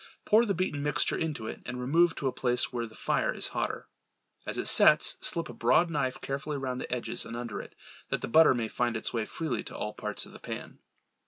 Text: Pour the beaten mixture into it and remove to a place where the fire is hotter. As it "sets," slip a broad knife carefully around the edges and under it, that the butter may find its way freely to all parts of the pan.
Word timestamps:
Pour 0.25 0.47
the 0.47 0.55
beaten 0.55 0.81
mixture 0.81 1.15
into 1.15 1.45
it 1.45 1.61
and 1.63 1.79
remove 1.79 2.15
to 2.15 2.27
a 2.27 2.31
place 2.31 2.73
where 2.73 2.87
the 2.87 2.95
fire 2.95 3.31
is 3.35 3.49
hotter. 3.49 3.87
As 4.47 4.57
it 4.57 4.67
"sets," 4.67 5.15
slip 5.21 5.47
a 5.47 5.53
broad 5.53 5.91
knife 5.91 6.19
carefully 6.21 6.57
around 6.57 6.79
the 6.79 6.91
edges 6.91 7.23
and 7.23 7.37
under 7.37 7.61
it, 7.61 7.75
that 8.09 8.21
the 8.21 8.27
butter 8.27 8.55
may 8.55 8.67
find 8.67 8.97
its 8.97 9.13
way 9.13 9.27
freely 9.27 9.61
to 9.65 9.77
all 9.77 9.93
parts 9.93 10.25
of 10.25 10.31
the 10.31 10.39
pan. 10.39 10.79